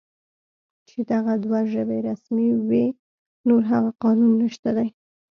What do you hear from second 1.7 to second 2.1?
ژبې